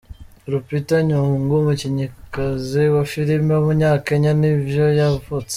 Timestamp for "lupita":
0.51-0.95